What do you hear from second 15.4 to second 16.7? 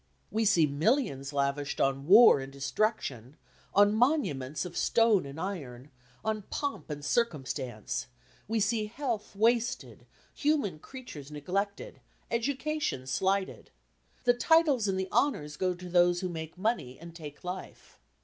go to those who make